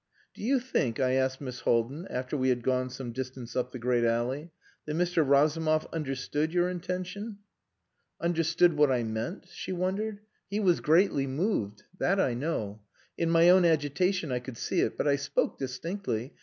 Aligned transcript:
"Do 0.33 0.41
you 0.41 0.59
think," 0.59 0.99
I 0.99 1.11
asked 1.11 1.41
Miss 1.41 1.59
Haldin, 1.59 2.07
after 2.09 2.35
we 2.35 2.49
had 2.49 2.63
gone 2.63 2.89
some 2.89 3.11
distance 3.11 3.55
up 3.55 3.71
the 3.71 3.77
great 3.77 4.03
alley, 4.03 4.49
"that 4.87 4.95
Mr 4.95 5.23
Razumov 5.23 5.87
understood 5.93 6.51
your 6.55 6.69
intention?" 6.71 7.37
"Understood 8.19 8.73
what 8.73 8.91
I 8.91 9.03
meant?" 9.03 9.47
she 9.49 9.71
wondered. 9.71 10.21
"He 10.49 10.59
was 10.59 10.79
greatly 10.81 11.27
moved. 11.27 11.83
That 11.99 12.19
I 12.19 12.33
know! 12.33 12.81
In 13.15 13.29
my 13.29 13.47
own 13.51 13.63
agitation 13.63 14.31
I 14.31 14.39
could 14.39 14.57
see 14.57 14.81
it. 14.81 14.97
But 14.97 15.07
I 15.07 15.17
spoke 15.17 15.59
distinctly. 15.59 16.33